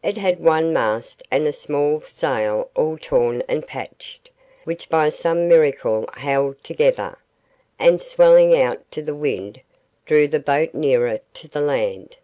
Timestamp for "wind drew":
9.16-10.28